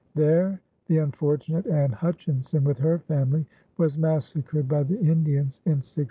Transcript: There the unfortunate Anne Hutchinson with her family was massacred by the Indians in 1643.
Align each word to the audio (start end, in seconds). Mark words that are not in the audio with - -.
There 0.15 0.59
the 0.87 0.97
unfortunate 0.97 1.67
Anne 1.67 1.91
Hutchinson 1.91 2.63
with 2.63 2.79
her 2.79 2.97
family 2.97 3.45
was 3.77 3.99
massacred 3.99 4.67
by 4.67 4.81
the 4.81 4.97
Indians 4.97 5.61
in 5.63 5.73
1643. 5.77 5.93